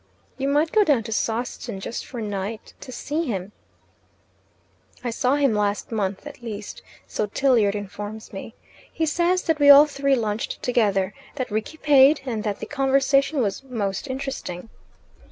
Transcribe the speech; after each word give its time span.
"You 0.39 0.47
might 0.47 0.71
go 0.71 0.83
down 0.83 1.03
to 1.03 1.11
Sawston, 1.11 1.79
just 1.79 2.07
for 2.07 2.17
a 2.17 2.21
night, 2.23 2.73
to 2.79 2.91
see 2.91 3.25
him." 3.25 3.51
"I 5.03 5.11
saw 5.11 5.35
him 5.35 5.53
last 5.53 5.91
month 5.91 6.25
at 6.25 6.41
least, 6.41 6.81
so 7.05 7.27
Tilliard 7.27 7.75
informs 7.75 8.33
me. 8.33 8.55
He 8.91 9.05
says 9.05 9.43
that 9.43 9.59
we 9.59 9.69
all 9.69 9.85
three 9.85 10.15
lunched 10.15 10.59
together, 10.63 11.13
that 11.35 11.51
Rickie 11.51 11.77
paid, 11.77 12.21
and 12.25 12.43
that 12.43 12.61
the 12.61 12.65
conversation 12.65 13.43
was 13.43 13.61
most 13.61 14.07
interesting." 14.07 14.69